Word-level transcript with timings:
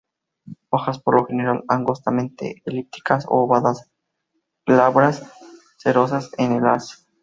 Hojas 0.71 0.97
por 0.97 1.13
lo 1.15 1.25
general 1.27 1.63
angostamente 1.67 2.63
elípticas 2.65 3.25
a 3.27 3.29
ovadas, 3.29 3.91
glabras, 4.65 5.31
cerosas 5.77 6.31
en 6.39 6.53
el 6.53 6.65
haz. 6.65 7.05